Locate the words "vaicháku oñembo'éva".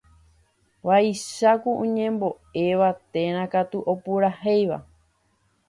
0.87-2.89